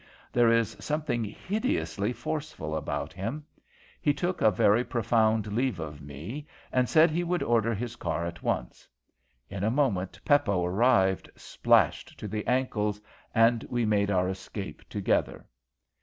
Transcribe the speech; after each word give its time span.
There 0.33 0.51
is 0.51 0.75
something 0.79 1.23
hideously 1.23 2.11
forceful 2.11 2.75
about 2.75 3.13
him. 3.13 3.45
He 4.01 4.15
took 4.15 4.41
a 4.41 4.49
very 4.49 4.83
profound 4.83 5.53
leave 5.53 5.79
of 5.79 6.01
me, 6.01 6.47
and 6.71 6.89
said 6.89 7.11
he 7.11 7.23
would 7.23 7.43
order 7.43 7.75
his 7.75 7.95
car 7.97 8.25
at 8.25 8.41
once. 8.41 8.87
In 9.47 9.63
a 9.63 9.69
moment 9.69 10.19
Peppo 10.25 10.65
arrived, 10.65 11.29
splashed 11.35 12.17
to 12.19 12.27
the 12.27 12.47
ankles, 12.47 12.99
and 13.35 13.63
we 13.69 13.85
made 13.85 14.09
our 14.09 14.27
escape 14.27 14.89
together. 14.89 15.45